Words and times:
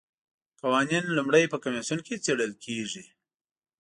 قوانین 0.61 1.05
لومړی 1.17 1.43
په 1.51 1.57
کمیسیون 1.63 1.99
کې 2.05 2.15
څیړل 2.25 2.51
کیږي. 2.63 3.05